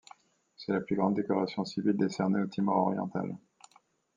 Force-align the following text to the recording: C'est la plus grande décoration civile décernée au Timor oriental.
C'est 0.57 0.71
la 0.71 0.81
plus 0.81 0.95
grande 0.95 1.13
décoration 1.13 1.63
civile 1.63 1.95
décernée 1.95 2.41
au 2.41 2.47
Timor 2.47 2.87
oriental. 2.87 3.37